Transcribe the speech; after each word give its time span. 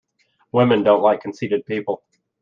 Women 0.51 0.81
don't 0.81 1.03
like 1.03 1.21
conceited 1.21 1.63
people. 1.67 2.01